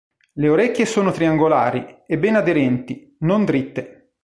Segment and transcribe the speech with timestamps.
[0.39, 4.15] Le orecchie sono triangolari e ben aderenti, non dritte.